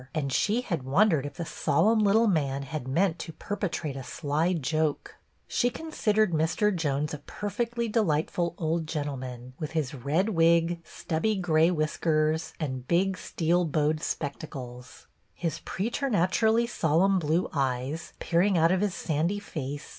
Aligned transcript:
"and 0.15 0.33
she 0.33 0.61
had 0.61 0.81
wondered 0.81 1.27
if 1.27 1.35
the 1.35 1.45
solemn 1.45 1.99
little 1.99 2.25
man 2.25 2.63
had 2.63 2.87
meant 2.87 3.19
to 3.19 3.31
perpetrate 3.33 3.95
a 3.95 4.01
sly 4.03 4.51
joke. 4.51 5.13
She 5.47 5.69
considered 5.69 6.33
Mr. 6.33 6.75
Jones 6.75 7.13
a 7.13 7.19
per 7.19 7.51
fectly 7.51 7.91
delightful 7.91 8.55
old 8.57 8.87
gentleman, 8.87 9.53
with 9.59 9.73
his 9.73 9.93
red 9.93 10.29
wig, 10.29 10.79
stubby 10.83 11.35
gray 11.35 11.69
whiskers, 11.69 12.53
and 12.59 12.87
big 12.87 13.15
steel 13.15 13.63
bowed 13.63 14.01
spectacles. 14.01 15.05
His 15.35 15.59
preternaturally 15.65 16.65
sol 16.65 17.07
emn 17.07 17.19
blue 17.19 17.47
eyes, 17.53 18.13
peering 18.17 18.57
out 18.57 18.71
of 18.71 18.81
his 18.81 18.95
sandy 18.95 19.37
face. 19.37 19.89